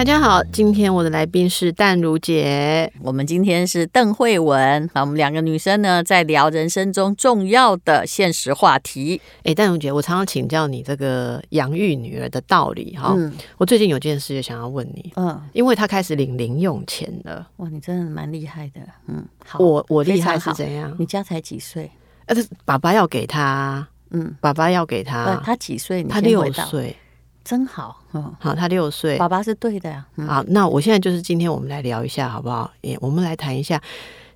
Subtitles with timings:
[0.00, 9.20] 大家好，今天我的来宾是淡如姐，我们今天是邓慧文，好，我们两个女生呢在聊人生中重要的现实话题。
[9.44, 13.12] 哎，淡如姐，我常常请教你这个养育女儿的道理哈。
[13.14, 17.46] 嗯，我最近有件事也想要问你，嗯，因为她开始领零用钱了。
[17.58, 20.96] 哇，你真的蛮厉害的，嗯，好，我我厉害是怎样？
[20.98, 21.90] 你家才几岁？
[22.24, 26.02] 呃，爸爸要给他，嗯，爸爸要给他，他几岁？
[26.04, 26.96] 他六岁。
[27.44, 30.06] 真好，嗯，好，他六岁，爸爸是对的呀。
[30.16, 32.70] 嗯、好，那我现在就是今天我们来聊一下，好不好？
[32.82, 33.82] 也我们来谈一下，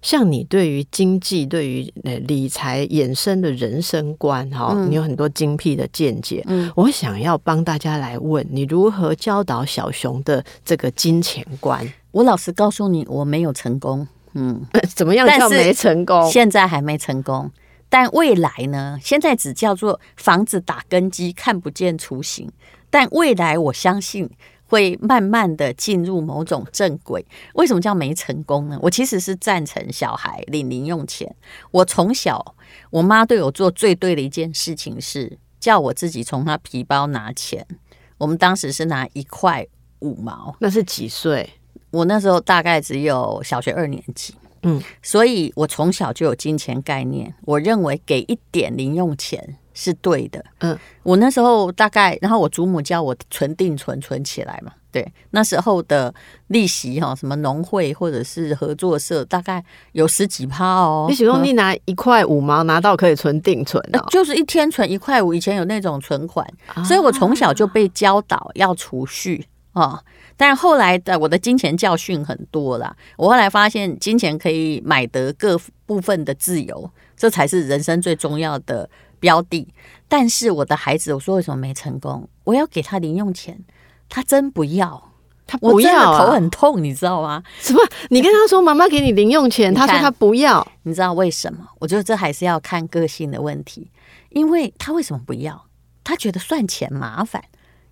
[0.02, 6.42] 像你对于经济、对于呃理财衍生的人生观，哈、嗯，你有很多精辟的见解。
[6.46, 11.86] 嗯，我想要帮大家来问你如何教导小熊的这个金钱观。
[12.10, 14.06] 我老实告诉你，我没有成功。
[14.32, 14.60] 嗯，
[14.96, 16.28] 怎么样叫没成功？
[16.30, 17.50] 现在还没成功，
[17.88, 18.98] 但未来呢？
[19.00, 22.50] 现在只叫做房子打根基，看不见雏形。
[22.94, 24.30] 但未来我相信
[24.68, 27.26] 会慢慢的进入某种正轨。
[27.54, 28.78] 为什么叫没成功呢？
[28.80, 31.34] 我其实是赞成小孩领零用钱。
[31.72, 32.54] 我从小，
[32.90, 37.66] 我妈对我做最对的一件事情是叫我自己从她皮包拿钱。
[38.16, 39.66] 我们当时是拿一块
[39.98, 40.54] 五毛。
[40.60, 41.50] 那是几岁？
[41.90, 44.36] 我那时候大概只有小学二年级。
[44.62, 47.34] 嗯，所以我从小就有金钱概念。
[47.42, 49.56] 我认为给一点零用钱。
[49.74, 56.14] 是对的，嗯，我那时候大概，然后我祖母叫我存定存存起来嘛，对，那时候的
[56.46, 61.06] 利息哈，什么农会或者是合作社，大概有十几趴哦。
[61.08, 70.00] 你许多你拿一块五毛拿到可以存定存，哦，就是一天存一块五，以前有那种存款，啊，所以我从小就被教导要储蓄啊。
[70.36, 78.88] 但是后来的我的金钱教训很多啦，我后来发现金钱可以买得各部分的自由，这才是人生最重要的。
[79.24, 79.66] 标的，
[80.06, 82.28] 但是我的孩子，我说为什么没成功？
[82.44, 83.58] 我要给他零用钱，
[84.06, 85.12] 他真不要，
[85.46, 87.42] 他不要、啊，头很痛，你知道吗？
[87.58, 87.80] 什么？
[88.10, 91.66] 你跟他说妈妈给你零用钱，他说他不要，你知道为什么？
[91.78, 93.90] 我觉得这还是要看个性的问题，
[94.28, 95.64] 因为他为什么不要？
[96.04, 97.42] 他觉得算钱麻烦，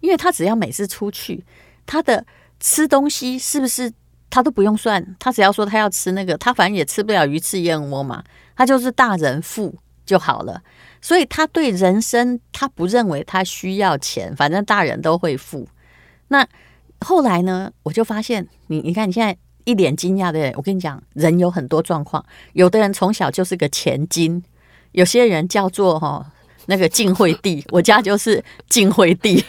[0.00, 1.46] 因为他只要每次出去，
[1.86, 2.26] 他的
[2.60, 3.90] 吃东西是不是
[4.28, 5.16] 他都不用算？
[5.18, 8.22] 他只要说他要吃那个，他反正也吃不了鱼翅燕窝嘛，
[8.54, 10.60] 他就是大人付就好了。
[11.02, 15.68] 所以他对人生，他不认为他需要钱，反正大人都会付。
[16.28, 16.46] 那
[17.00, 17.70] 后来呢？
[17.82, 22.24] 我就发现，你你看你现在一脸惊讶的，我跟你讲，人有很多状况，
[22.54, 24.42] 有的人从小就是个钱精，
[24.92, 26.32] 有些人叫做哈。
[26.66, 29.44] 那个晋惠帝，我家就是晋惠帝。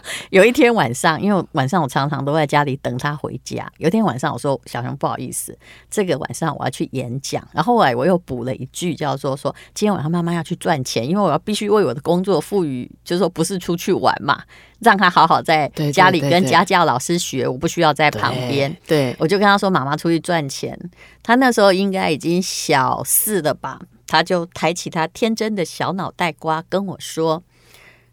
[0.30, 3.70] 有一天晚上，因为晚上我常常都在家里等他回家。
[3.78, 5.56] 有一天晚上，我说小熊不好意思，
[5.90, 7.46] 这个晚上我要去演讲。
[7.52, 14.42] 然后后来我又补了一句，叫做说今天晚上妈妈要去赚钱，因为我要必须为我的工作赋予，就是说不是出去玩嘛，
[14.80, 18.74] 让他好好在家里跟家教老师学，我不需要在旁边。
[18.86, 20.78] 对，我就跟他说妈妈出去赚钱。
[21.22, 23.80] 他那时候应该已经小四了吧。
[24.08, 27.42] 他就抬起他天真的小脑袋瓜跟我说：“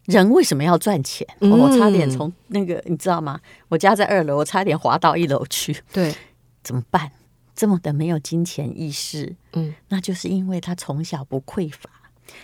[0.09, 3.39] 人为什么要赚钱？”嗯，我差点从那个你知道吗？
[3.69, 5.75] 我家在二楼，我差点滑到一楼去。
[5.93, 6.13] 对，
[6.63, 7.11] 怎么办？
[7.55, 9.35] 这么的没有金钱意识。
[9.53, 11.89] 嗯，那就是因为他从小不匮乏。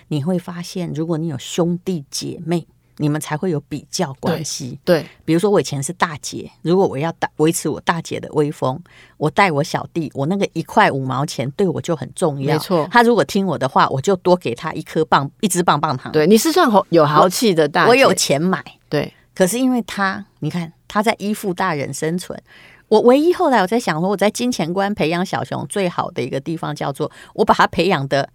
[0.08, 2.68] 你会发现，如果你有兄弟姐妹。
[2.98, 4.80] 你们才会有比较关系。
[4.86, 8.82] 对，比如说我以前是大姐，如果我要大维持我大姐的威风，
[9.18, 12.54] 我带我小弟，我那个一块五毛钱对我就很重要。
[12.54, 16.12] 没错，他如果听我的话，我就多给他一颗棒，一支棒棒糖。
[16.12, 18.64] 对，你是算有豪气的大姐，我有钱买。
[18.88, 22.42] 对，可是因为他，你看他在依附大人生存。
[22.88, 28.30] 我唯一后来我在想说，我在金钱观培养小熊最好的一个地方叫做，我把他培养的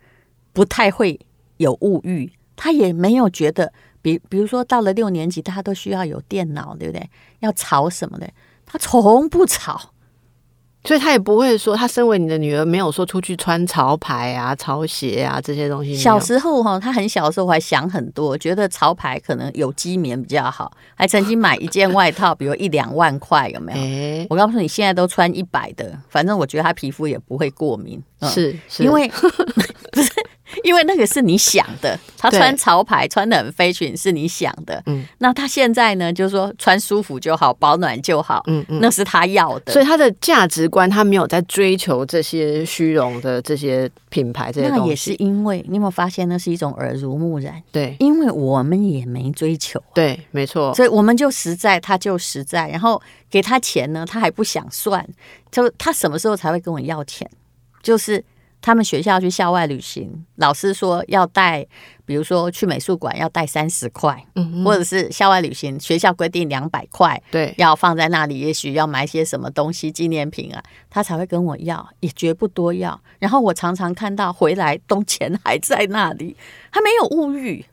[0.53, 1.19] 不太会
[1.57, 3.73] 有物欲，他也没有觉得。
[4.03, 7.11] 比比如说到了六年级，大家都需要有电脑，对不对？
[7.41, 8.29] 要吵什么的，
[8.65, 9.93] 他从不吵，
[10.85, 15.95] 所以他也不会说，他身为你的女儿，没有说出去穿潮牌啊、潮鞋啊这些东西。
[15.95, 23.79] 小时候哈，他很小的时候还想很多，觉得潮牌可能有机棉比较好，还曾经买一件外套，比如一两万块，有没有？
[23.81, 28.03] 欸、我告诉你，现在都穿一百的，反正我觉得他皮肤也不会过敏。
[28.21, 29.07] 嗯、是，是，因为
[29.93, 30.11] 不是。
[30.65, 47.63] 因为那个是你想的，他穿潮牌穿的很 fashion 是你想的，嗯，那他现在呢，就是说穿舒服就好，保暖就好，嗯嗯，那是他要的，所以他的价值观他没有在追求这些虚荣的这些品牌这些东西，那也是因为你有没有发现那是一种耳濡目染？
[47.71, 53.01] 对，因为我们也没追求，对，没错，所以我们就实在，他就实在，然后
[53.31, 55.07] 给他钱呢，他还不想算，
[55.51, 57.29] 就他什么时候才会跟我要钱？
[57.83, 58.25] 就是。
[58.61, 61.67] 他们学校去校外旅行，老师说要带，
[62.05, 73.01] 比如说去美术馆要带三十块，嗯，或者是校外旅行学校规定两百块，对，要放在那里，也许要买些什么东西纪念品啊，他才会跟我要，也绝不多要。
[73.19, 76.37] 然后我常常看到回来，东钱还在那里，
[76.71, 77.65] 还没有物欲。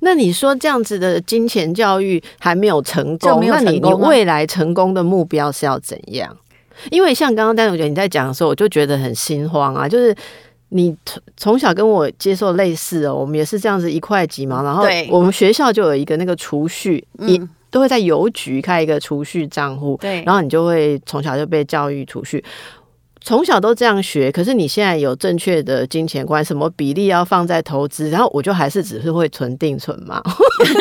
[0.00, 6.36] 那你说这样子的金钱教育还没有成功，那你你未来成功的目标是要怎样？
[6.90, 9.88] 因为像刚刚丹如姐你在讲的时候，我就觉得很心慌啊。
[9.88, 10.14] 就是
[10.70, 17.40] 你从从小跟我接受类似哦，我们也是这样子一块几毛，然后我们学校就有一个那个储蓄，你
[17.70, 22.42] 都会在邮局开一个储蓄账户，对，然后你就会从小就被教育储蓄。
[23.26, 30.22] 从小都这样学，可是你现在有正确的金钱观，什么比例要放在投资，然后我就还是只是会存定存嘛。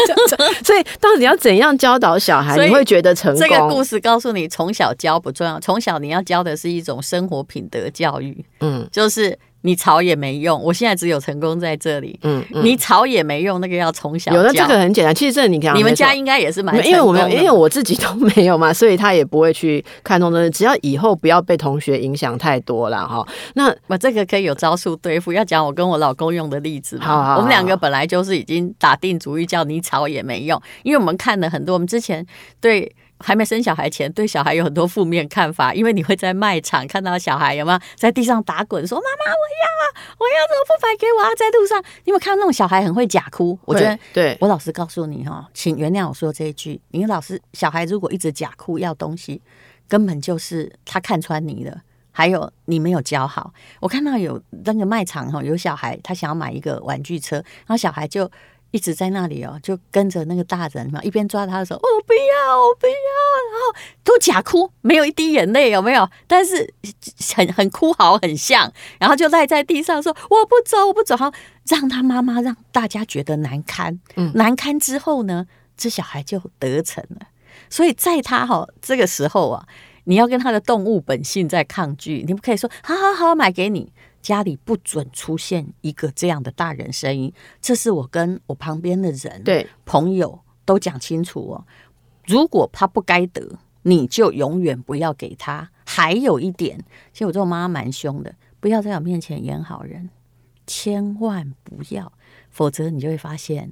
[0.64, 3.42] 所以到底要怎样教导小孩，你会觉得成功？
[3.42, 8.46] 这个故事告诉你，从小教不重要，从小你要教的是一种生活品德教育。
[8.60, 9.36] 嗯，就是。
[9.66, 12.18] 你吵也没用，我现在只有成功在这里。
[12.22, 14.32] 嗯，嗯，你吵也没用，那个要从小。
[14.34, 20.50] 有的这个很简单，其实这你看，你们家应该也是蛮，因为我没有，因为我自己都 没有嘛，所以他也不会去看重这个。
[20.50, 23.26] 只要以后不要被同学影响太多了哈。
[23.56, 25.34] 那我这个可以有招数对付。
[25.34, 32.26] 要讲我跟我老公用的例子嘛，好好好，我们两个本来就是已经打定主意，叫你吵也没用，因为我们看了很多，我们之前
[32.62, 32.96] 对。
[33.20, 41.34] 还没生小孩前，对小孩有很多负面看法，因为你会在卖场看到小孩有没有在地上打滚，说妈妈我要啊，我要怎么不买给我啊？
[41.36, 43.58] 在路上，你有没有看到那种小孩很会假哭？
[43.66, 49.42] 我觉得，对我老实告诉你哈，请原谅我说这一句，你老师小孩如果一直假哭要东西，
[49.88, 51.82] 根本就是他看穿你了，
[52.12, 53.54] 还有你没有教好。
[53.80, 58.30] 我看到有那个卖场哈，有小孩他想要买一个玩具车，然后小孩就。
[58.76, 66.06] 一直在那里哦，就跟着那个大人嘛，一边抓他的手，我不要，我不要，然后都假哭，没有一滴眼泪，有没有？
[66.28, 66.74] 但是
[67.34, 68.70] 很很哭嚎，很像，
[69.00, 71.32] 然后就赖在地上说我不走，我不走，好
[71.70, 75.48] 让他妈妈让大家觉得难堪，嗯，难堪之后呢，
[75.78, 77.28] 这小孩就得逞了。
[77.70, 79.66] 所以在他哈这个时候啊，
[80.04, 83.94] 你要跟他的动物本性在抗拒，你不可以说好好好买给你。
[84.26, 87.32] 家里不准出现一个这样的大人声音，
[87.62, 91.64] 这是我跟我旁边的人、对朋友都讲清楚哦。
[92.26, 95.70] 如果他不该得，你就永远不要给他。
[95.86, 96.76] 还有一点，
[97.14, 100.10] 其实我这妈妈蛮凶的，不要在我面前演好人，
[100.66, 102.12] 千万不要，
[102.50, 103.72] 否则你就会发现，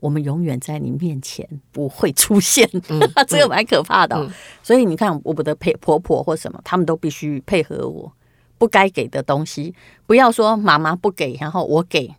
[0.00, 2.68] 我们永远在你面前不会出现。
[2.90, 4.26] 嗯、 这个蛮可怕的、哦。
[4.28, 8.12] 嗯、所以你看，我不得配婆婆或什么，他们都必须配合我。
[8.58, 9.74] 不该给的东西，
[10.06, 12.14] 不要说妈妈不给，然后我给。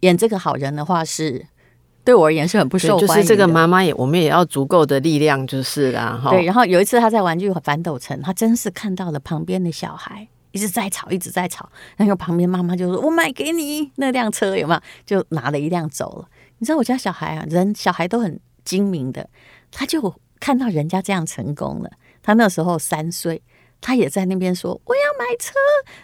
[0.00, 1.46] 演这个好人的话是，是
[2.02, 3.06] 对我而言是很不受欢迎。
[3.06, 6.20] 就是这个妈妈也，我们也要足够的力量，就是啦。
[6.28, 11.70] 对，然后有一次他在玩具反斗城，他真是看到了旁边的小孩一直在吵，一直在吵。
[11.96, 16.28] 然后旁边妈妈就说：“我买给你那辆车，有没有？”就拿了一辆走了。
[16.58, 19.28] 你知道我家小孩啊，人小孩都很精明的，
[19.70, 21.90] 他就看到人家这样成功了。
[22.24, 23.40] 他那时候三岁。
[23.82, 25.52] 他也在那边说我要买车，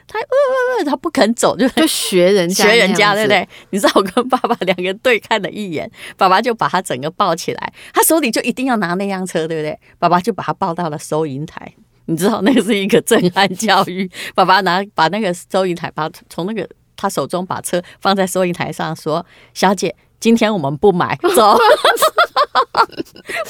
[0.07, 3.49] 他呃呃呃，他不肯走，就就学人家 学人家，对不对？
[3.71, 9.79] 你知道我跟爸爸两个人对看了一眼，爸爸就把他整个抱起来，他手里就一定要拿那辆车，对不对？
[9.99, 11.73] 爸爸就把他抱到了收银台，
[12.07, 14.11] 你知道那个是一个震撼教育。
[14.35, 19.25] 爸爸拿把那个收银台，把从那个他手中把车放在收银台上，说
[19.55, 21.57] ：“小姐，今天我们不买，走。”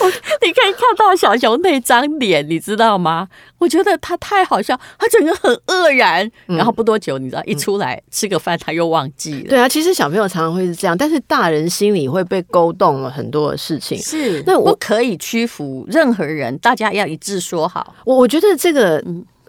[0.00, 0.06] 我
[0.42, 3.28] 你可以看到小熊那张脸，你知道吗？
[3.58, 6.30] 我觉得他太好笑，他整个很愕然。
[6.46, 9.48] 然后不多久，你知道，一出来吃个饭，他又忘记了。
[9.48, 13.98] 对啊，其实小朋友常常会是这样，但是大人心里会被勾动了很多的事情。
[13.98, 17.94] 是，那我不可以屈服任何人，大家要一致说好。
[18.04, 19.02] 我我觉得这个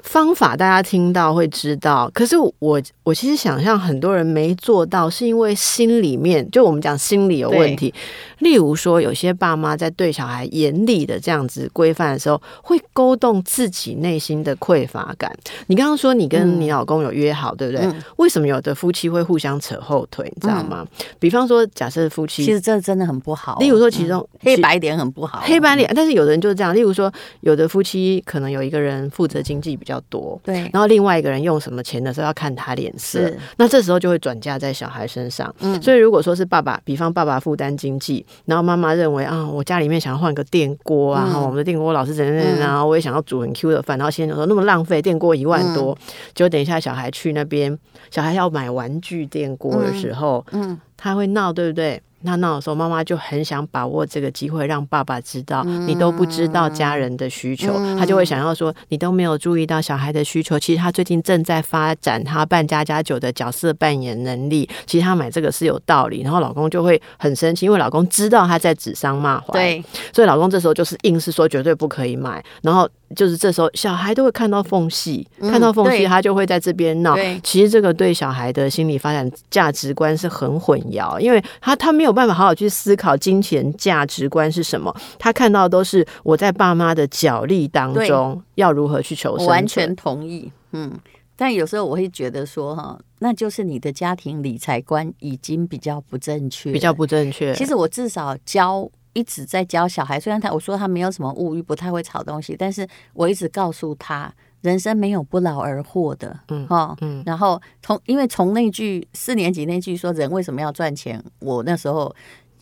[0.10, 7.94] 方法大家听到会知道，可是我我其实想象很多人没做到，是因为心里面就我们讲心理有问题。
[8.40, 15.32] 例如说，有些爸妈在对小孩严厉的这样子规范的时候，会勾动自己内心的匮乏感。
[15.68, 17.86] 你刚刚说你跟你老公有约好，嗯、对不对？
[17.86, 20.26] 嗯、为什么有的夫妻会互相扯后腿？
[20.34, 20.84] 你知道吗？
[20.90, 23.60] 嗯、比方说，假设夫妻，其实这真的很不好。
[23.60, 25.88] 例如说，其中、嗯、黑白脸很不好，黑白脸。
[25.94, 26.74] 但是有的人就是这样。
[26.74, 30.40] 例如说，有的夫妻可能有一个人负责经济比较较多。
[30.44, 35.54] 对，然后另外一个人用什么钱的时候要看他脸色，那这时候就会转嫁在小孩身上。
[35.60, 45.98] 嗯，所以如果说是爸爸，比方爸爸负担经济，然后妈妈认为啊，我家里面想要换个电锅啊，嗯、我们的电锅老是怎样怎样，然后我也想要煮很 Q 的饭，然后先生说那么浪费，电锅一万多，
[46.34, 47.78] 就、嗯、等一下小孩去那边，
[48.12, 50.80] 小孩要买玩具电锅的时候，嗯，嗯。
[51.02, 52.02] 他会闹，对不对？
[52.22, 60.60] 那那个时候，妈妈就很想把握这个机会，让爸爸知道你都不知道家人的需求，嗯、他就会想要说你都没有注意到小孩的需求。
[60.60, 66.22] 其实他最近正在发展他扮家家酒的角色扮演能力，其实他买这个是有道理。
[66.22, 69.84] 然后老公就会很生气，因为老公知道他在指桑骂槐，对，
[70.14, 72.90] 所以老公这时候就是硬是说绝对不可以买，然后。
[73.16, 77.16] 就是这时候，小孩都会看到缝隙，嗯、看到缝隙，他就会在这边闹。
[77.44, 84.96] 其实这个对小孩的心理发展价值观是很混淆，因为他他没有办法好好去思考金钱价值观是什么。
[85.18, 89.48] 他看到都是我在爸妈的角力当中要如何去求生。
[89.48, 90.92] 完全同意，嗯。
[91.36, 97.54] 但有时候我会觉得说，哈，那就是你的家庭理财观已经比较不正确，比较不正确。
[97.56, 98.90] 其实我至少教。
[99.20, 112.16] 一直在教小孩，虽然他我说他没有什么物欲，不太会炒东西，但是我一直告诉他，人生没有不劳而获的，嗯，哈，嗯，然后从因为从那句四年级那句说人为什么要赚钱，我那时候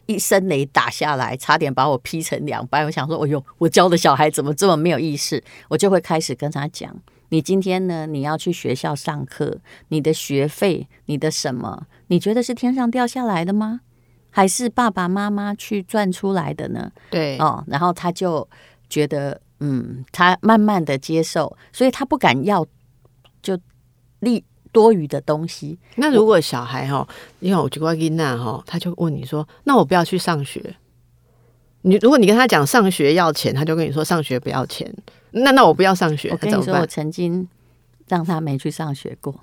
[0.07, 2.83] 一声雷打下来，差点把我劈成两半。
[2.85, 5.43] 我想说，哎呦，我教的小孩怎么这么没有意识？
[5.69, 6.95] 我就会开始跟他讲，
[7.29, 9.59] 你今天呢，你要去学校上课，
[9.89, 13.81] 你的学费，你的什么，你觉得是天上掉下来的吗？
[14.37, 16.91] 还是爸爸妈妈去赚出来的呢？
[17.09, 18.47] 对哦，然后他就
[18.87, 22.63] 觉得，嗯，他慢慢的接受，所以他不敢要
[23.41, 23.57] 就
[24.19, 25.79] 立多余的东西。
[25.95, 27.07] 那如果小孩哈，
[27.39, 30.75] 因为我去过伊娜哈，他就问你说：“那我不要去上学？”
[31.81, 34.93] 你如果你跟他讲上学要钱，他就跟你说上学不要钱。
[35.31, 37.47] 那那我不要上学，我跟你说，我曾经。
[38.07, 39.35] 让他没去上学过，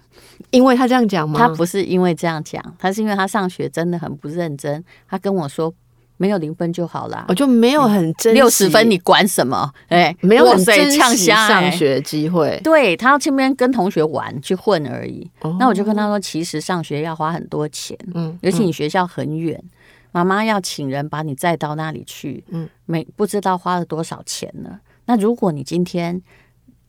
[0.51, 1.39] 因为他这样讲吗？
[1.39, 4.83] 他不是因为这样讲，他是因为他上学真的很不认真。
[5.07, 5.73] 他跟我说，
[6.17, 9.71] 没有零分就好了，我就没有很珍惜六十分，你管什么？
[9.89, 12.59] 哎，没有很珍惜上学机会。
[12.65, 15.31] 对，他要去那边跟同学玩去混而已。
[15.59, 19.63] 那我就跟他说，其实上学要花很多钱，嗯，尤其你学校很远，
[20.11, 24.81] 妈妈要请人把你载到那里去，嗯，没不知道花了多少钱呢。
[25.05, 26.23] 那如果你今天。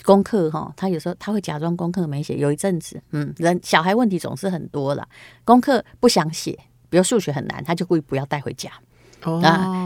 [0.05, 2.37] 功课哈，他有时候他会假装功课没写。
[2.37, 5.07] 有一阵子，嗯，人小孩问题总是很多了，
[5.43, 6.57] 功课不想写，
[6.89, 8.69] 比如数学很难，他就故意不要带回家。
[9.23, 9.41] 哦，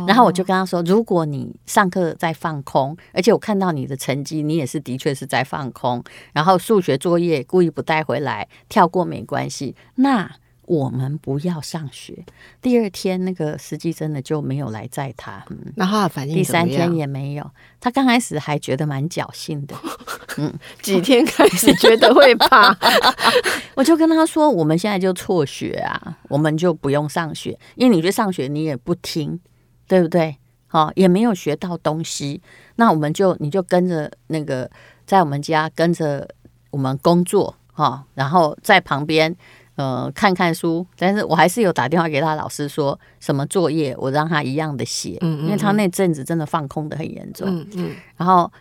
[0.08, 10.30] 然后我就跟他说，如果你上课在放空，而且我看到你的成绩，你也是的确是在放空，然后数学作业故意不带回来，跳过没关系，那。
[10.70, 12.24] 我们不要上学。
[12.62, 15.44] 第二天，那个司机真的就没有来载他。
[15.50, 16.36] 嗯，那他反应？
[16.36, 17.52] 第三天也没有。
[17.80, 19.76] 他刚开始还觉得蛮侥幸的。
[20.38, 22.78] 嗯，几天开始觉得会怕。
[23.74, 29.40] 我就跟他说：“我们现在就辍学啊，我们就不用上学，因为你去上学你也不听，
[29.88, 30.38] 对不对？
[30.68, 32.44] 好，也没有学到东西。
[32.76, 34.70] 那我们就你就跟着那个
[35.08, 36.30] 在我们家跟着
[36.70, 39.36] 我们工作哈，然后在旁边。”
[39.80, 48.52] 呃，看看书，但是我还是有打电话给他老师，说什么作业我让他一样的写，嗯，嗯，因为他那阵子真的放空的很严重，嗯嗯，然后。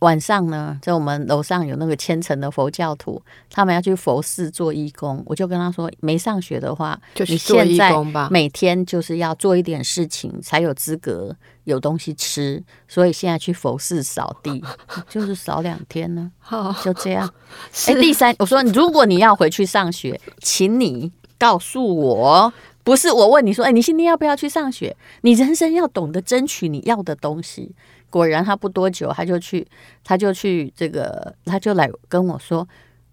[0.00, 5.22] 晚上呢，在我们楼上有那个虔诚的佛教徒，他们要去佛寺做义工。
[5.26, 8.28] 我就跟他说，没上学的话，就去做义工吧。
[8.30, 12.62] 每天就是要做一点事情，才有资格有东西吃。
[12.88, 14.62] 所以现在去佛寺扫地，
[15.08, 16.30] 就是扫两天呢。
[16.38, 17.32] 好，就这样。
[17.86, 24.96] 哎，第三，我说，如果你要回去上学，请你告诉我，不是我问你说，哎，你今天要不要去上学？
[25.22, 27.74] 你人生要懂得争取你要的东西。
[28.14, 29.66] 果然，他不多久，他就去，
[30.04, 32.64] 他就去这个，他就来跟我说，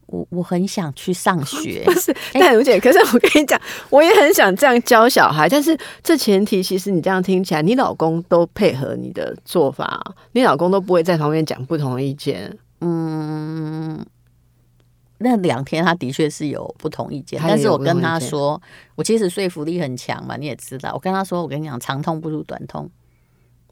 [0.05, 1.81] 我我很想去上学。
[1.89, 9.99] 不是，但如姐，可是我跟你讲，我也很想这样教小孩，但是这前提，其实你这样听起来，你老公都配合你的做法，
[10.33, 12.55] 你老公都不会在旁边讲不同意见。
[12.81, 14.05] 嗯，
[15.17, 18.61] 那两天他的确是有不同意见，但是我跟他说，
[18.93, 22.87] 我其实说服力很强嘛，你也知道，我跟他说，我跟你讲，长痛不如短痛。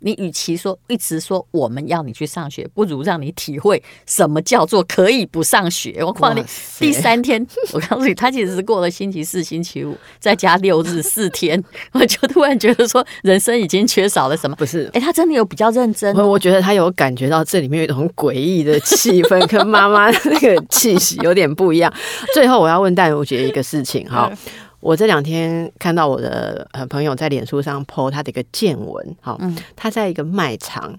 [0.01, 6.03] 你与其说一直说我们要你去上学，不如让你体会什么叫做可以不上学。
[6.03, 6.43] 我告诉你，
[6.79, 11.61] 第三天， 我告诉你，他其实是过了星期四、星期五，再加六日四天，
[11.93, 14.55] 我就突然觉得说，人生已经缺少了什么？
[14.55, 16.15] 不是，哎、欸，他真的有比较认真。
[16.15, 21.93] 我觉得他有感觉到这里面有一种诡异的气氛，跟妈妈那个气息有点不一样。
[22.33, 24.31] 最后，我要问戴如姐一个事情哈。
[24.79, 29.37] 我这两天看到我的呃朋友在脸书上 po 他的一个见闻，哈，
[29.75, 30.93] 他在一个卖场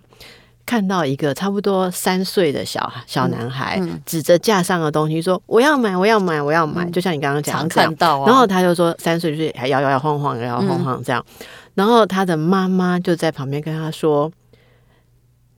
[0.66, 6.84] 看到一个差不多三岁的小小男孩，嗯、指着架上的东西说：“我要买，我要买，我要买。
[6.84, 8.26] 嗯”就像你刚刚讲，常看到、啊。
[8.26, 11.24] 然后他就说：“三岁就是还摇摇摇晃晃，摇摇晃晃这样。
[11.40, 14.30] 嗯”然后他的妈妈就在旁边跟他说。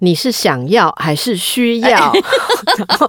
[0.03, 1.89] 你是想要还是需要？
[2.89, 3.09] 然后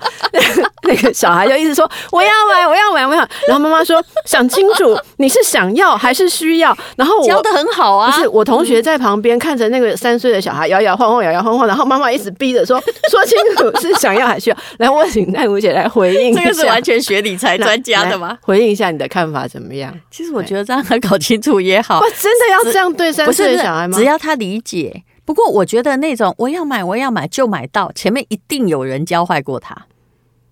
[0.84, 3.28] 那个小孩就一直说我要买，我要买，我要。
[3.48, 6.78] 然后妈妈说想清楚，你是想要还是需要？
[6.96, 8.12] 然后我教的很好啊。
[8.12, 11.68] 不是我同学在旁边看着那个三岁的小孩摇摇晃晃，摇摇晃晃。
[11.68, 14.58] 然后妈妈一直逼着说说清楚是想要还是需要。
[14.78, 16.36] 来，我请奈如姐来回应。
[16.36, 18.38] 这个是完全学理财专家的吗？
[18.42, 19.92] 回应一下你的看法怎么样？
[20.12, 22.00] 其实我觉得这样他搞清楚也好。
[22.22, 23.98] 真的要这样对三岁的小孩吗？
[23.98, 25.04] 只要他理解。
[25.26, 29.86] 不过，我觉得那种我要买，我要买就买到，前面一定有人教坏过他。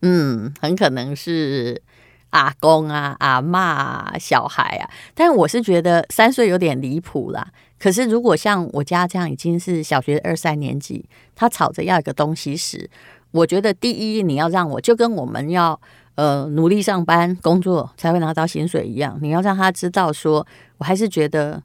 [0.02, 1.82] 嗯，很可能是
[2.30, 4.90] 阿公啊、阿嬷、小孩啊。
[5.14, 7.46] 但我是觉得三岁有点离谱啦。
[7.78, 12.90] 可是如果像我家这样已经是小学二三年级，他吵着要一个东西时，
[13.32, 15.78] 我觉得第一你要让我就跟我们要
[16.16, 20.48] 呃努力上班工作才会拿到薪水一样，你要让他知道说，
[20.78, 21.62] 我还是觉得。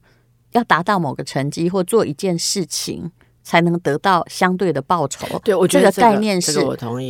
[0.57, 3.11] 要达到某个成绩或做一件事情，
[3.43, 5.39] 才能得到相对的报酬。
[5.45, 6.59] 对，我觉得这个概念是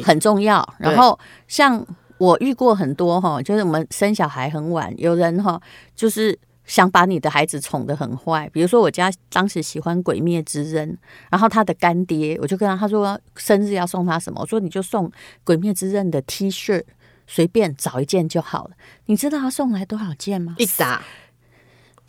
[0.04, 0.66] 很重要。
[0.78, 1.86] 然后，像
[2.18, 5.60] 我遇过很多哈，就是我们生小孩很晚，有人哈，
[5.94, 8.50] 就是想把你的孩子宠得很坏。
[8.52, 10.90] 比如说，我家当时喜欢《鬼灭之刃》，
[11.30, 15.08] 然后他的干爹，我就跟他他说生日要送他什么，我说你就送
[15.44, 16.82] 《鬼灭之刃》的 T 恤，
[17.26, 18.70] 随便找一件就好了。
[19.06, 20.54] 你知道他送来多少件吗？
[20.58, 21.02] 一打。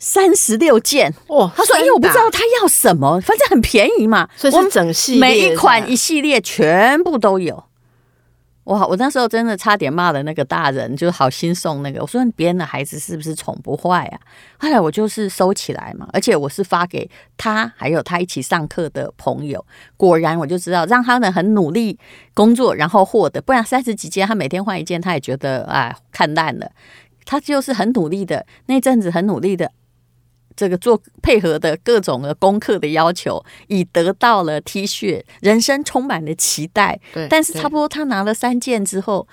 [0.08, 1.52] 三十六件哦！
[1.54, 7.64] 他说：“因为我不知道他要什么，反正很便宜嘛，所以是整系列，每一款一系列全部都有。”
[8.64, 8.86] 哇！
[8.86, 12.00] 我那时候真的差点骂了那个大人，就好心送那个。
[12.00, 14.20] 我说：“别人的孩子是不是宠不坏啊？”
[14.58, 19.64] 后来我就是收起来嘛，而且我是发给他，还有他一起上课的朋友。
[19.98, 21.98] 果然，我就知道让他们很努力
[22.32, 26.70] 工作，然后获得，不然三十几件，他每天换一件，他也觉得哎看烂了。
[27.24, 29.70] 他就是很努力的，那阵子很努力的。
[30.58, 36.98] 这个做配合的各种的功课的要求，已得到了 T 恤，人生充满了期待。
[37.14, 39.28] 对，但是差不多他拿了三件之后，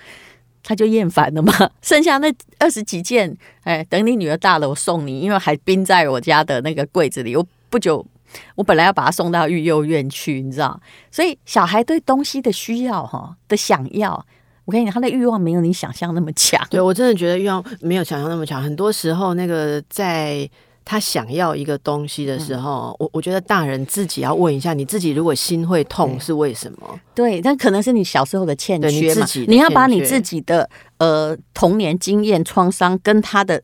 [0.62, 1.51] 他就厌烦了嘛。
[1.82, 7.35] 剩下那二十几件，哎，等你女儿大了，我送你，因为还冰在我家的那个柜子里。
[7.35, 8.05] 我不久，
[8.53, 10.79] 我本来要把他送到育幼院去，你知道。
[11.09, 14.24] 所以小孩对东西的需要，哈，的想要，
[14.66, 16.64] 我跟你讲，他的欲望没有你想象那么强。
[16.70, 18.61] 对，我真的觉得欲望没有想象那么强。
[18.61, 20.48] 很多时候，那个在。
[20.85, 27.00] 他想要一个东西的时候，我、嗯、我觉得大人自己要问一下，你自己如果心会痛是为什么？
[27.15, 29.25] 对，但可能是你小时候的欠缺嘛。
[29.33, 30.69] 你，你要把你自己的
[31.00, 33.61] 呃童年经验创伤跟他的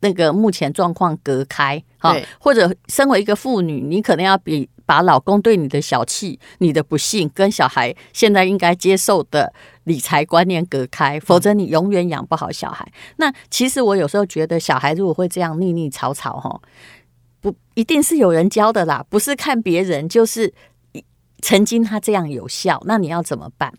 [0.00, 4.68] 那个目前状况隔开，哈，或者身为一个妇女，你可能要比。
[4.92, 9.50] 把老公对你的小气、你的不幸跟小孩现在应该接受的
[9.84, 12.86] 理财观念隔开，否则你永远养不好小孩。
[13.16, 16.60] 那其实我有时候觉得，小孩如果会这样腻腻吵吵，哈，
[17.40, 20.52] 不一定是有人教的啦，不是看别人，就是
[21.42, 22.82] 曾经他这样有效。
[22.86, 23.70] 那你要怎么办？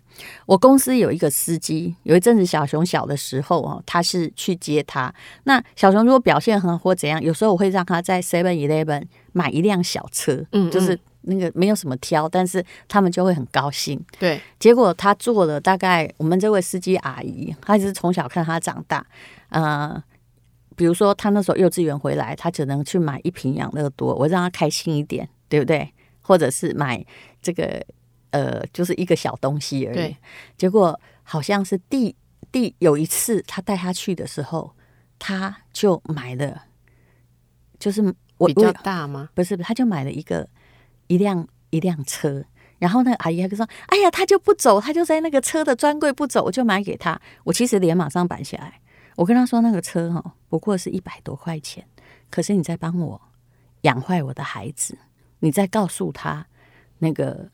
[0.45, 5.11] 我公司有一个司机，有一阵子小熊小的时候，哦，他是去接他。
[5.45, 9.05] 那小熊如果表现很好或怎样，有时候我会让他在 Seven Eleven。
[9.35, 13.99] 买一辆小车，嗯，嗯，就是那个没有什么挑，但是他们就会很高兴。
[14.19, 19.03] 对，结果他做了大概，我们这位司机阿姨，她是从小看他长大，
[19.49, 19.99] 呃，
[20.75, 25.91] 比如说他那时候幼稚园回来，他只能去买一瓶养乐多，我让他开心一点，对不对？
[26.23, 27.05] 或者是买
[27.41, 27.85] 这个，
[28.31, 30.15] 呃，就是一个小东西而已。
[30.57, 32.15] 结果好像是第
[32.51, 34.73] 第有一次他带他去的时候，
[35.19, 36.63] 他就买了，
[37.77, 38.01] 就是
[38.37, 38.47] 我。
[38.47, 39.29] 比较大吗？
[39.35, 40.49] 不是，他就买了一个
[41.07, 42.43] 一辆一辆车，
[42.79, 48.81] 然后那个阿姨还就说：“哎呀，他就不走，他就在那个车的专柜不走，我就买给他。”我其实脸马上板起来，
[49.15, 51.85] 我跟他说：“那个车哈，不过是一百多块钱，
[52.29, 53.21] 可是你在帮我
[53.81, 54.97] 养坏我的孩子，
[55.43, 56.47] 你再告诉他
[56.99, 57.49] 那个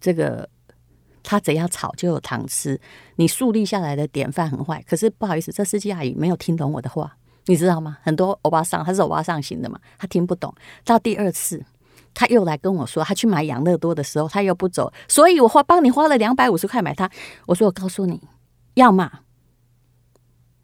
[0.00, 0.48] 这个
[1.22, 2.80] 他只要炒就有糖吃，
[3.16, 4.84] 你树立下来的典范很坏。
[4.88, 7.98] 可是不好意思，这司机阿姨没有听懂我的话。”你知道吗？
[8.02, 10.54] 很多欧巴桑，他是欧巴桑型的嘛，他听不懂。
[10.84, 11.64] 到第二次，
[12.14, 17.10] 他又来跟我说，他去买养乐多的时候，他又不走，所以我花帮你花了两百五十块买它。
[17.46, 18.20] 我说我告诉你，
[18.74, 19.10] 要么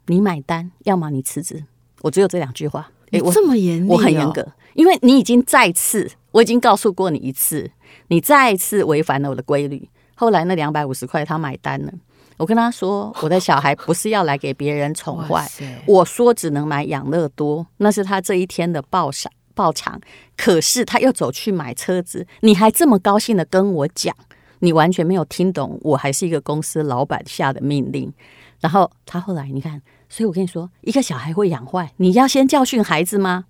[0.06, 1.64] 你买单，要么你辞职。
[2.02, 2.92] 我只有这两句话。
[3.10, 7.68] 哎，我这么严厉哦，我很严格，因为你已经再次，我已经告诉过你一次，
[8.08, 9.88] 你再一次违反了我的规律。
[10.14, 11.92] 后来那两百五十块，他买单了。
[12.36, 15.44] 我跟他说，我的小孩不是要来给别人宠坏。
[15.86, 19.10] 我说只能买养乐多，那是他这一天的报
[19.54, 20.00] 报偿。
[20.36, 24.14] 可是他又走去买车子，你还这么高兴的跟我讲，
[24.60, 28.12] 你完全没有听懂，我还是一个公司老板下的命令。
[28.60, 33.46] 然后他后来你看，所以我跟你说，一个小孩会养坏，你要先教训孩子吗？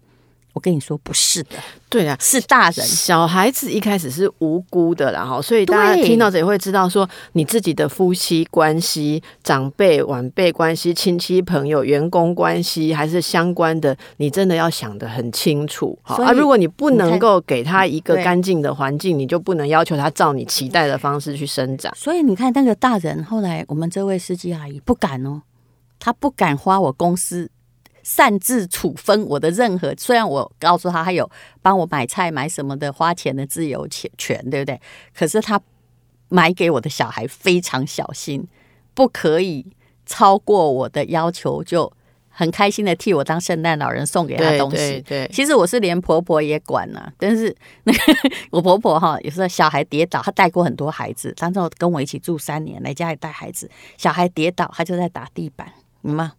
[0.58, 1.50] 我跟你说不是的，
[1.88, 2.84] 对啊，是大人。
[2.84, 15.96] 小孩子一开始是无辜的，然后所以大家听到这也会知道说，你自己的夫妻关系、长辈晚辈关系、亲戚朋友、员工关系，还是相关的，你真的要想得很清楚。
[16.02, 21.94] 好啊，如果你不能够给他一个干净的环境，你就不能要求他照你期待的方式去生长。
[21.96, 25.42] 所以你看那个大人，后来我们这位司机阿姨不敢哦，
[26.00, 27.48] 他不敢花我公司。
[28.02, 31.30] 擅自处分我的任何，虽然我告诉他他有
[31.60, 34.80] 帮我买菜买什么的花钱的自由权权，对不对？
[35.14, 35.60] 可是他
[36.28, 38.46] 买给我的小孩非常小心，
[38.94, 39.66] 不可以
[40.06, 41.92] 超过我的要求，就
[42.28, 44.76] 很开心的替我当圣诞老人送给他东西。
[44.76, 47.98] 对，对，其实我是连婆婆也管了，但是那个
[48.50, 56.32] 我婆婆哈，有时候小孩跌倒，她带过很多孩子，当时跟我一起住三年，来家里带孩子，小孩跌倒，她就在打地板，你吗？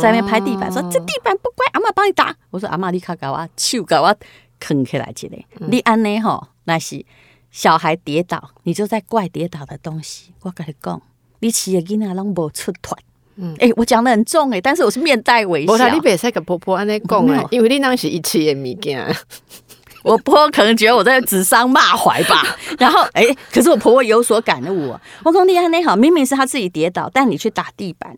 [0.00, 2.34] 在那边拍地板，说这地板不乖，阿妈帮你打。
[2.50, 4.16] 我说阿妈，你卡搞我手搞我
[4.58, 5.38] 啃起来起来。
[5.68, 6.18] 你安尼？
[6.18, 7.04] 吼，那是
[7.50, 10.32] 小孩跌倒，你就在怪跌倒的东西。
[10.40, 11.02] 我跟你讲，
[11.40, 12.98] 你饲的囡仔拢无出团。
[13.36, 15.72] 嗯，哎，我讲的很重哎，但是我是面带微笑。
[15.74, 19.14] 我你别再跟婆婆安尼讲啊，因为你当时一切的物件。
[20.02, 22.42] 我婆婆可能觉得我在指桑骂槐吧。
[22.78, 24.98] 然后哎，可是我婆婆有所感悟。
[25.22, 25.84] 我讲你安尼？
[25.84, 28.16] 好，明明是她自己跌倒，但你去打地板。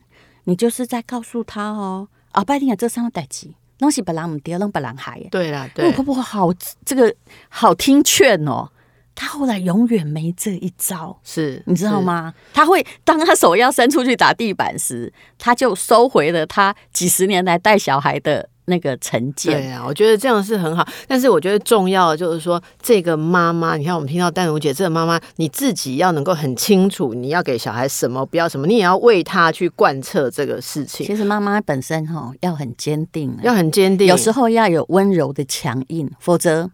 [0.49, 5.21] 你就是在告诉他哦，啊，拜定啊，这三个代志，东西本来唔掉，弄本来害。
[5.31, 6.49] 对啦，对我，婆婆好，
[6.87, 7.15] 这个
[7.51, 8.71] 好听劝哦。
[9.15, 12.33] 他后来永远没这一招，是你知道吗？
[12.55, 18.49] 他会当他手要伸出去打地板时，他就收回了他几十年来带小孩的。
[18.69, 20.87] 那个成见，对啊，我觉得这样是很好。
[21.07, 31.07] 但是我觉得重要的就是说，这个妈妈，你看我们听到丹如姐这个妈妈，你自己要能够很清楚你要给小孩什么，不要什么，你也要为他去贯彻这个事情。
[31.07, 36.71] 其实妈妈本身哈要很坚定，要很坚定，有时候要有温柔的强硬，否则。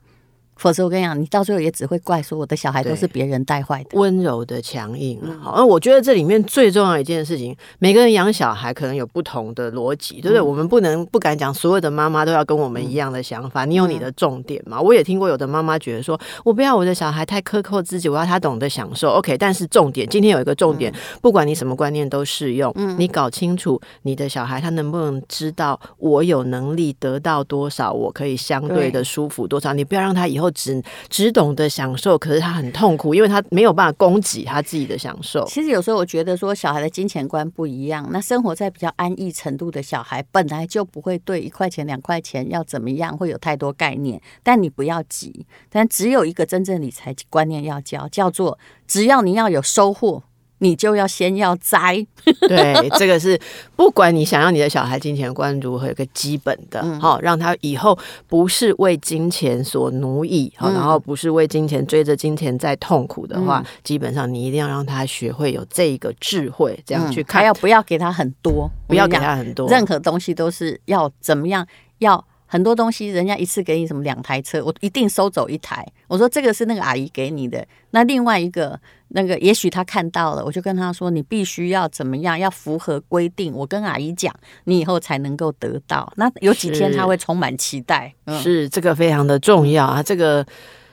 [0.56, 3.98] 否则我跟你讲，你到最后也只会怪说我的小孩都是别人带坏的。
[3.98, 10.40] 温柔的强硬，好，那我觉得这里面最重要一件事情，每个人养小孩可能有不同的逻辑，对不对？
[10.40, 13.64] 我们不能不敢讲所有的妈妈都要跟我们一样的想法。
[13.64, 14.80] 你有你的重点嘛？
[14.80, 19.10] 我也听过有的妈妈觉得说，我不要我的小孩太苛刻自己，我要他懂得享受。
[19.10, 22.72] OK，但是重点，今天有一个重点，不管你什么观念都适用。
[22.96, 29.72] 你搞清楚你的小孩他能不能知道我有能力得到多少，我可以相对的舒服多少。
[29.72, 30.43] 你不要让他以后。
[30.50, 35.44] 只只懂得享受，可是他很痛苦，因为他没有办法供给他自己的享受。
[35.46, 38.08] 其实有时候我觉得说，小孩的金钱观不一样。
[38.10, 44.20] 那生活在比较安逸程度的小孩，本来就不会对一块钱、两块钱要怎么样会有太多概念。
[44.42, 50.22] 但你不要急，但只有一个真正理财观念要教，叫做只要你要有收获。
[50.64, 51.94] 你就要先要栽，
[52.48, 53.38] 对，这个是
[53.76, 57.96] 不管你想要你的小孩金钱观如何，有个基本的，好、嗯，让他以后
[58.26, 71.66] 不是为金钱所奴役，好、嗯，然后不是为金钱追着金钱在痛苦的话，嗯、基本上你一定要让他学会有这一个智慧，这样去看，还要不要给他很多，不要给他很多，任何东西都是要怎么样
[71.98, 72.24] 要。
[72.54, 75.84] 很多东西，人家一次给你什么两台车，我一定收走一台。
[76.06, 83.52] 我说这个是那个阿姨给你的，那另外一个那个也许他看到了，我就跟他说，你必须要怎么样，要符合规定。
[83.52, 84.32] 我跟阿姨讲，
[84.66, 86.12] 你以后才能够得到。
[86.14, 90.00] 那有几天他会充满期待，是，嗯、是这个非常的重要啊。
[90.00, 90.46] 这个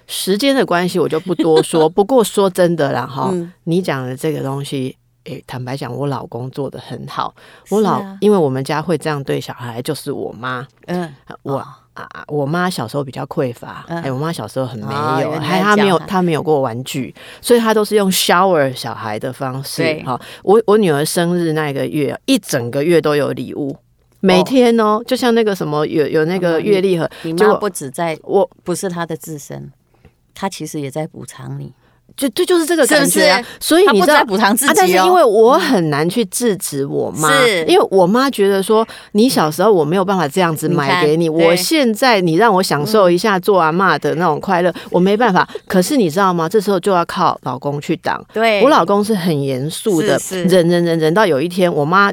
[0.07, 1.87] 时间的关系我就不多说。
[1.93, 4.97] 不过说真的啦，哈、嗯，你讲的这个东西。
[5.25, 7.33] 诶，坦白讲，我老公做的很好。
[7.69, 10.67] 我老，啊、因为我们家会这样对小孩，就是我妈。
[10.87, 11.57] 嗯，我
[11.93, 13.85] 啊，我妈小时候比较匮乏。
[13.87, 19.83] 哎、嗯，我妈小时候很没有，还、哦、她没有，她没有过玩具，所以她都是用 shower 小孩的方式。
[20.05, 23.77] 哈，我我女儿生日那个月，一整个月都有礼物，
[24.21, 27.07] 每天哦，哦就像那个什么有有那个月历盒。
[27.23, 29.71] 你妈不止在，我不是她的自身，
[30.33, 31.73] 她其实也在补偿你。
[32.21, 37.31] 就对就是这个感觉啊，所以你知道补偿自己，但是因为我很难去制止我妈，
[37.67, 45.49] 因为我妈觉得说，你小时候我没有办法这样子买给你，我现在你让我享受一下做阿妈的那种快乐，我没办法。
[45.67, 46.47] 可是你知道吗？
[46.47, 48.23] 这时候就要靠老公去挡。
[48.31, 52.11] 对，我老公是很严肃的，忍忍忍忍到有一天，我妈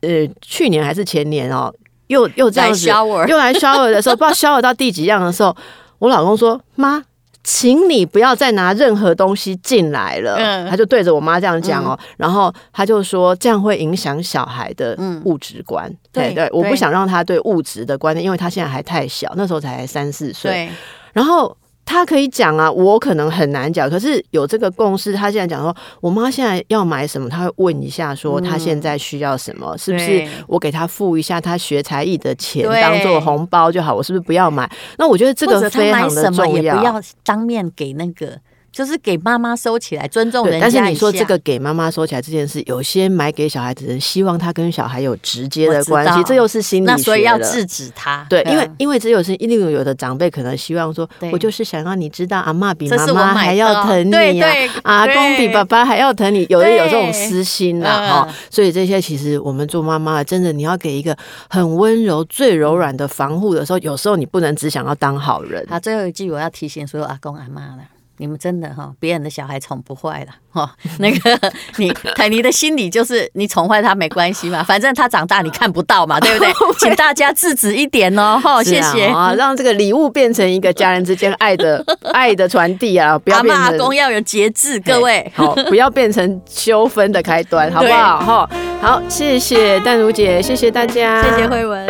[0.00, 1.72] 呃去年还是前年哦，
[2.08, 2.88] 又又这样子
[3.28, 5.56] 又来 shower 的时候，不知道 shower 到第几样的时候，
[6.00, 7.04] 我老公说妈。
[7.44, 10.34] 请你不要再拿任何东西进来了。
[10.36, 15.94] 嗯，他就对着我妈这样讲哦，然后他就说这样会影响小孩的物质观。
[16.10, 20.68] 对对，我不想让他对物质的观念，因为他现在还太小，那时候才三四岁。
[21.12, 23.88] 然后他可以讲啊，我可能很难讲。
[23.88, 33.94] 可是有这个共识，他现在讲说，我妈现在要买什么，他会问一下，说他现在需要什么，嗯、是不是我给他付一下他学才艺的钱当做红包就好？
[33.94, 34.70] 我是不是不要买？
[34.98, 38.38] 那我觉得这个非常的重要，不要当面给那个。
[38.74, 40.60] 就是给妈妈收起来，尊重人家。
[40.62, 48.26] 但是你说这个给妈妈收起来这件事，有些买给小孩子的人希望他跟小孩有直接的关系，这又是心理学所以要制止他。
[48.28, 54.50] 对，因为因为只有是，因为有的长辈可能希望说，我就是想让你知道，阿妈比妈妈还要疼你啊，
[54.82, 56.44] 阿公比爸爸还要疼你。
[56.50, 58.34] 有的有这种私心啦，哈。
[58.50, 61.16] 所以这些其实我们做妈妈，真的你要给一个
[61.48, 65.64] 很温柔、最柔软的防护的时候，有时候你不能只想要当好人。
[65.70, 67.78] 好，最后一句我要提醒所有阿公阿妈了。
[68.24, 70.74] 你们真的哈，别人的小孩宠不坏了哈。
[70.98, 76.50] 那个你凯尼的心理就是，你宠坏他没关系嘛， 反正他长大你看不到嘛，对不对？
[76.80, 81.84] 请大家制止一点哦，哈，谢谢啊，让这个礼物变成一个家人之间爱的
[82.14, 88.20] 爱的传递啊，不要变成阿公要有节制，各位好，不要变成纠纷的开端，好不好？
[88.20, 91.86] 哈，好，谢谢淡如姐，谢谢大家，谢谢慧文。